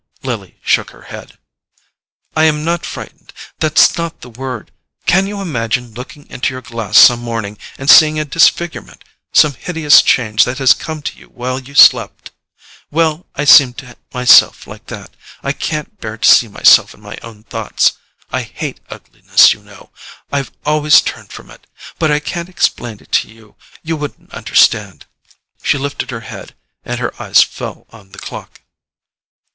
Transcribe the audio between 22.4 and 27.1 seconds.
explain to you—you wouldn't understand." She lifted her head and